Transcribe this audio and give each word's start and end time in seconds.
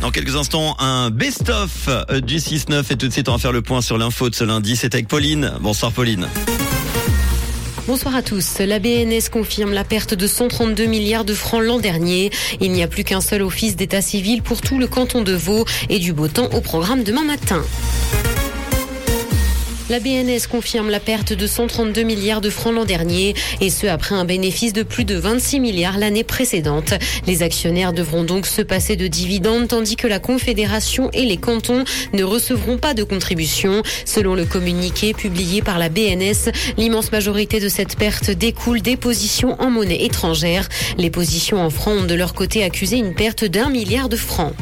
Dans 0.00 0.10
quelques 0.10 0.36
instants, 0.36 0.76
un 0.78 1.10
best-of 1.10 1.88
euh, 1.88 2.20
du 2.20 2.36
6-9 2.36 2.92
et 2.92 2.96
tout 2.96 3.08
de 3.08 3.12
suite 3.12 3.28
on 3.28 3.32
va 3.32 3.38
faire 3.38 3.52
le 3.52 3.62
point 3.62 3.80
sur 3.80 3.98
l'info 3.98 4.28
de 4.28 4.34
ce 4.34 4.44
lundi. 4.44 4.76
C'est 4.76 4.94
avec 4.94 5.08
Pauline. 5.08 5.52
Bonsoir 5.60 5.92
Pauline. 5.92 6.28
Bonsoir 7.86 8.16
à 8.16 8.22
tous. 8.22 8.58
La 8.58 8.78
BNS 8.78 9.30
confirme 9.30 9.72
la 9.72 9.84
perte 9.84 10.12
de 10.12 10.26
132 10.26 10.86
milliards 10.86 11.24
de 11.24 11.34
francs 11.34 11.62
l'an 11.62 11.78
dernier. 11.78 12.30
Il 12.60 12.72
n'y 12.72 12.82
a 12.82 12.88
plus 12.88 13.04
qu'un 13.04 13.20
seul 13.20 13.42
office 13.42 13.76
d'état 13.76 14.02
civil 14.02 14.42
pour 14.42 14.60
tout 14.60 14.78
le 14.78 14.88
canton 14.88 15.22
de 15.22 15.32
Vaud 15.32 15.64
et 15.88 15.98
du 15.98 16.12
beau 16.12 16.28
temps 16.28 16.50
au 16.52 16.60
programme 16.60 17.04
demain 17.04 17.24
matin. 17.24 17.62
La 19.88 20.00
BNS 20.00 20.48
confirme 20.50 20.90
la 20.90 20.98
perte 20.98 21.32
de 21.32 21.46
132 21.46 22.02
milliards 22.02 22.40
de 22.40 22.50
francs 22.50 22.74
l'an 22.74 22.84
dernier, 22.84 23.34
et 23.60 23.70
ce 23.70 23.86
après 23.86 24.16
un 24.16 24.24
bénéfice 24.24 24.72
de 24.72 24.82
plus 24.82 25.04
de 25.04 25.14
26 25.14 25.60
milliards 25.60 25.96
l'année 25.96 26.24
précédente. 26.24 26.94
Les 27.28 27.44
actionnaires 27.44 27.92
devront 27.92 28.24
donc 28.24 28.48
se 28.48 28.62
passer 28.62 28.96
de 28.96 29.06
dividendes, 29.06 29.68
tandis 29.68 29.94
que 29.94 30.08
la 30.08 30.18
Confédération 30.18 31.08
et 31.12 31.24
les 31.24 31.36
cantons 31.36 31.84
ne 32.14 32.24
recevront 32.24 32.78
pas 32.78 32.94
de 32.94 33.04
contribution. 33.04 33.84
Selon 34.04 34.34
le 34.34 34.44
communiqué 34.44 35.14
publié 35.14 35.62
par 35.62 35.78
la 35.78 35.88
BNS, 35.88 36.50
l'immense 36.76 37.12
majorité 37.12 37.60
de 37.60 37.68
cette 37.68 37.96
perte 37.96 38.32
découle 38.32 38.82
des 38.82 38.96
positions 38.96 39.54
en 39.60 39.70
monnaie 39.70 40.04
étrangère. 40.04 40.68
Les 40.98 41.10
positions 41.10 41.60
en 41.62 41.70
francs 41.70 42.00
ont 42.00 42.06
de 42.06 42.14
leur 42.14 42.34
côté 42.34 42.64
accusé 42.64 42.96
une 42.96 43.14
perte 43.14 43.44
d'un 43.44 43.68
milliard 43.68 44.08
de 44.08 44.16
francs. 44.16 44.52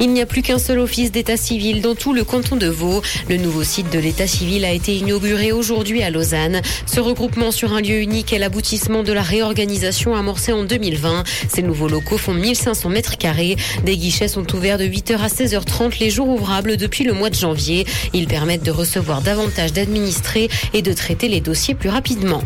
Il 0.00 0.12
n'y 0.12 0.20
a 0.20 0.26
plus 0.26 0.42
qu'un 0.42 0.58
seul 0.58 0.78
office 0.78 1.12
d'état 1.12 1.36
civil 1.36 1.80
dans 1.80 1.94
tout 1.94 2.12
le 2.12 2.24
canton 2.24 2.56
de 2.56 2.66
Vaud. 2.66 3.02
Le 3.28 3.36
nouveau 3.36 3.62
site 3.62 3.90
de 3.92 3.98
l'état 3.98 4.26
civil 4.26 4.64
a 4.64 4.72
été 4.72 4.94
inauguré 4.96 5.52
aujourd'hui 5.52 6.02
à 6.02 6.10
Lausanne. 6.10 6.60
Ce 6.86 7.00
regroupement 7.00 7.50
sur 7.50 7.72
un 7.72 7.80
lieu 7.80 8.00
unique 8.00 8.32
est 8.32 8.38
l'aboutissement 8.38 9.02
de 9.02 9.12
la 9.12 9.22
réorganisation 9.22 10.14
amorcée 10.14 10.52
en 10.52 10.64
2020. 10.64 11.24
Ces 11.48 11.62
nouveaux 11.62 11.88
locaux 11.88 12.18
font 12.18 12.34
1500 12.34 12.88
mètres 12.88 13.18
carrés. 13.18 13.56
Des 13.84 13.96
guichets 13.96 14.28
sont 14.28 14.54
ouverts 14.54 14.78
de 14.78 14.84
8h 14.84 15.18
à 15.18 15.28
16h30 15.28 16.00
les 16.00 16.10
jours 16.10 16.28
ouvrables 16.28 16.76
depuis 16.76 17.04
le 17.04 17.12
mois 17.12 17.30
de 17.30 17.36
janvier. 17.36 17.86
Ils 18.12 18.26
permettent 18.26 18.64
de 18.64 18.70
recevoir 18.70 19.22
davantage 19.22 19.72
d'administrés 19.72 20.48
et 20.72 20.82
de 20.82 20.92
traiter 20.92 21.28
les 21.28 21.40
dossiers 21.40 21.74
plus 21.74 21.88
rapidement. 21.88 22.42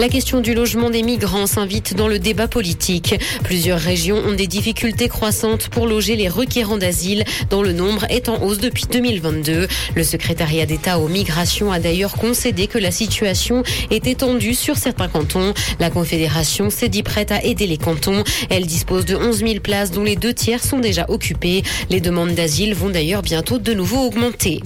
La 0.00 0.08
question 0.08 0.40
du 0.40 0.54
logement 0.54 0.88
des 0.88 1.02
migrants 1.02 1.46
s'invite 1.46 1.94
dans 1.94 2.08
le 2.08 2.18
débat 2.18 2.48
politique. 2.48 3.16
Plusieurs 3.44 3.78
régions 3.78 4.16
ont 4.16 4.32
des 4.32 4.46
difficultés 4.46 5.08
croissantes 5.08 5.68
pour 5.68 5.86
loger 5.86 6.16
les 6.16 6.30
requérants 6.30 6.78
d'asile, 6.78 7.22
dont 7.50 7.60
le 7.60 7.74
nombre 7.74 8.06
est 8.08 8.30
en 8.30 8.42
hausse 8.42 8.60
depuis 8.60 8.86
2022. 8.90 9.68
Le 9.94 10.02
secrétariat 10.02 10.64
d'État 10.64 10.98
aux 10.98 11.08
migrations 11.08 11.70
a 11.70 11.80
d'ailleurs 11.80 12.14
concédé 12.14 12.66
que 12.66 12.78
la 12.78 12.92
situation 12.92 13.62
est 13.90 14.06
étendue 14.06 14.54
sur 14.54 14.78
certains 14.78 15.08
cantons. 15.08 15.52
La 15.80 15.90
Confédération 15.90 16.70
s'est 16.70 16.88
dit 16.88 17.02
prête 17.02 17.30
à 17.30 17.44
aider 17.44 17.66
les 17.66 17.76
cantons. 17.76 18.24
Elle 18.48 18.64
dispose 18.64 19.04
de 19.04 19.16
11 19.16 19.40
000 19.40 19.54
places 19.60 19.90
dont 19.90 20.04
les 20.04 20.16
deux 20.16 20.32
tiers 20.32 20.64
sont 20.64 20.78
déjà 20.78 21.04
occupées. 21.10 21.62
Les 21.90 22.00
demandes 22.00 22.34
d'asile 22.34 22.74
vont 22.74 22.88
d'ailleurs 22.88 23.20
bientôt 23.20 23.58
de 23.58 23.74
nouveau 23.74 24.06
augmenter. 24.06 24.62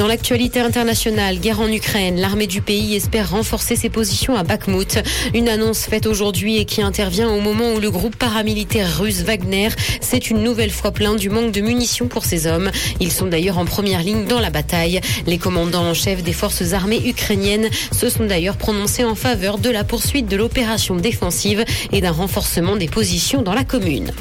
Dans 0.00 0.06
l'actualité 0.06 0.60
internationale, 0.60 1.38
guerre 1.40 1.60
en 1.60 1.70
Ukraine, 1.70 2.18
l'armée 2.18 2.46
du 2.46 2.62
pays 2.62 2.94
espère 2.94 3.32
renforcer 3.32 3.76
ses 3.76 3.90
positions 3.90 4.34
à 4.34 4.44
Bakhmut. 4.44 4.98
Une 5.34 5.46
annonce 5.46 5.80
faite 5.80 6.06
aujourd'hui 6.06 6.56
et 6.56 6.64
qui 6.64 6.80
intervient 6.80 7.28
au 7.28 7.42
moment 7.42 7.74
où 7.74 7.80
le 7.80 7.90
groupe 7.90 8.16
paramilitaire 8.16 8.98
russe 8.98 9.20
Wagner 9.20 9.68
s'est 10.00 10.16
une 10.16 10.42
nouvelle 10.42 10.70
fois 10.70 10.90
plaint 10.90 11.18
du 11.18 11.28
manque 11.28 11.52
de 11.52 11.60
munitions 11.60 12.08
pour 12.08 12.24
ses 12.24 12.46
hommes. 12.46 12.70
Ils 12.98 13.12
sont 13.12 13.26
d'ailleurs 13.26 13.58
en 13.58 13.66
première 13.66 14.02
ligne 14.02 14.24
dans 14.24 14.40
la 14.40 14.48
bataille. 14.48 15.02
Les 15.26 15.36
commandants 15.36 15.84
en 15.84 15.92
chef 15.92 16.22
des 16.22 16.32
forces 16.32 16.72
armées 16.72 17.06
ukrainiennes 17.06 17.68
se 17.92 18.08
sont 18.08 18.24
d'ailleurs 18.24 18.56
prononcés 18.56 19.04
en 19.04 19.14
faveur 19.14 19.58
de 19.58 19.68
la 19.68 19.84
poursuite 19.84 20.28
de 20.28 20.36
l'opération 20.36 20.96
défensive 20.96 21.62
et 21.92 22.00
d'un 22.00 22.10
renforcement 22.10 22.76
des 22.76 22.88
positions 22.88 23.42
dans 23.42 23.52
la 23.52 23.64
commune. 23.64 24.12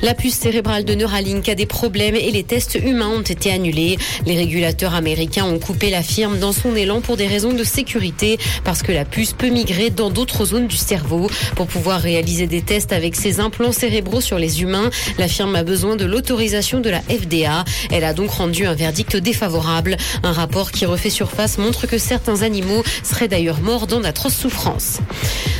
La 0.00 0.14
puce 0.14 0.36
cérébrale 0.36 0.84
de 0.84 0.94
Neuralink 0.94 1.48
a 1.48 1.56
des 1.56 1.66
problèmes 1.66 2.14
et 2.14 2.30
les 2.30 2.44
tests 2.44 2.78
humains 2.80 3.08
ont 3.08 3.22
été 3.22 3.50
annulés. 3.50 3.98
Les 4.26 4.36
régulateurs 4.36 4.94
américains 5.08 5.46
ont 5.46 5.58
coupé 5.58 5.88
la 5.88 6.02
firme 6.02 6.38
dans 6.38 6.52
son 6.52 6.76
élan 6.76 7.00
pour 7.00 7.16
des 7.16 7.26
raisons 7.26 7.54
de 7.54 7.64
sécurité 7.64 8.38
parce 8.62 8.82
que 8.82 8.92
la 8.92 9.06
puce 9.06 9.32
peut 9.32 9.48
migrer 9.48 9.88
dans 9.88 10.10
d'autres 10.10 10.44
zones 10.44 10.66
du 10.66 10.76
cerveau. 10.76 11.30
Pour 11.56 11.66
pouvoir 11.66 12.02
réaliser 12.02 12.46
des 12.46 12.60
tests 12.60 12.92
avec 12.92 13.16
ses 13.16 13.40
implants 13.40 13.72
cérébraux 13.72 14.20
sur 14.20 14.38
les 14.38 14.60
humains, 14.60 14.90
la 15.16 15.26
firme 15.26 15.56
a 15.56 15.64
besoin 15.64 15.96
de 15.96 16.04
l'autorisation 16.04 16.80
de 16.80 16.90
la 16.90 17.00
FDA. 17.00 17.64
Elle 17.90 18.04
a 18.04 18.12
donc 18.12 18.32
rendu 18.32 18.66
un 18.66 18.74
verdict 18.74 19.16
défavorable. 19.16 19.96
Un 20.22 20.32
rapport 20.32 20.72
qui 20.72 20.84
refait 20.84 21.08
surface 21.08 21.56
montre 21.56 21.86
que 21.86 21.96
certains 21.96 22.42
animaux 22.42 22.84
seraient 23.02 23.28
d'ailleurs 23.28 23.62
morts 23.62 23.86
dans 23.86 24.00
d'atroces 24.00 24.36
souffrances. 24.36 24.98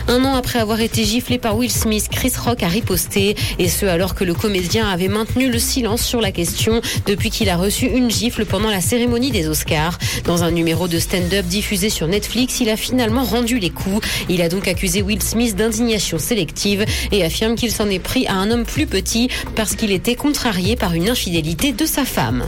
Un 0.08 0.24
an 0.24 0.34
après 0.34 0.58
avoir 0.58 0.80
été 0.80 1.04
giflé 1.04 1.36
par 1.36 1.56
Will 1.56 1.70
Smith, 1.70 2.08
Chris 2.10 2.32
Rock 2.42 2.62
a 2.62 2.68
riposté, 2.68 3.36
et 3.58 3.68
ce 3.68 3.84
alors 3.84 4.14
que 4.14 4.24
le 4.24 4.32
comédien 4.32 4.88
avait 4.88 5.08
maintenu 5.08 5.50
le 5.50 5.58
silence 5.58 6.02
sur 6.02 6.22
la 6.22 6.32
question 6.32 6.80
depuis 7.06 7.28
qu'il 7.28 7.50
a 7.50 7.58
reçu 7.58 7.86
une 7.86 8.10
gifle 8.10 8.46
pendant 8.46 8.70
la 8.70 8.80
cérémonie 8.80 9.30
des 9.30 9.48
Oscars. 9.48 9.98
Dans 10.24 10.44
un 10.44 10.50
numéro 10.50 10.88
de 10.88 10.98
stand-up 10.98 11.44
diffusé 11.44 11.90
sur 11.90 12.08
Netflix, 12.08 12.60
il 12.60 12.70
a 12.70 12.76
finalement 12.78 13.22
rendu 13.22 13.58
les 13.58 13.70
coups. 13.70 14.06
Il 14.30 14.40
a 14.40 14.48
donc 14.48 14.66
accusé 14.66 15.02
Will 15.02 15.22
Smith 15.22 15.54
d'indignation 15.54 16.18
sélective 16.18 16.86
et 17.12 17.22
affirme 17.22 17.54
qu'il 17.54 17.70
s'en 17.70 17.90
est 17.90 17.98
pris 17.98 18.26
à 18.26 18.32
un 18.32 18.50
homme 18.50 18.64
plus 18.64 18.86
petit 18.86 19.28
parce 19.56 19.74
qu'il 19.74 19.92
était 19.92 20.14
contrarié 20.14 20.74
par 20.74 20.94
une 20.94 21.10
infidélité 21.10 21.72
de 21.72 21.84
sa 21.84 22.06
femme. 22.06 22.46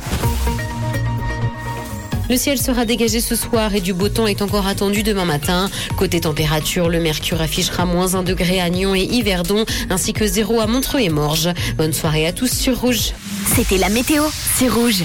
Le 2.30 2.36
ciel 2.36 2.58
sera 2.58 2.84
dégagé 2.84 3.20
ce 3.20 3.34
soir 3.34 3.74
et 3.74 3.80
du 3.80 3.92
beau 3.92 4.08
temps 4.08 4.28
est 4.28 4.40
encore 4.40 4.68
attendu 4.68 5.02
demain 5.02 5.24
matin. 5.24 5.68
Côté 5.96 6.20
température, 6.20 6.88
le 6.88 7.00
mercure 7.00 7.40
affichera 7.40 7.86
moins 7.86 8.14
1 8.14 8.22
degré 8.22 8.60
à 8.60 8.70
Nyon 8.70 8.94
et 8.94 9.02
Yverdon, 9.02 9.64
ainsi 9.90 10.12
que 10.12 10.24
0 10.24 10.60
à 10.60 10.68
Montreux 10.68 11.00
et 11.00 11.08
Morges. 11.08 11.50
Bonne 11.76 11.92
soirée 11.92 12.28
à 12.28 12.32
tous 12.32 12.52
sur 12.52 12.80
Rouge. 12.82 13.14
C'était 13.56 13.78
la 13.78 13.88
météo, 13.88 14.22
c'est 14.54 14.68
Rouge. 14.68 15.02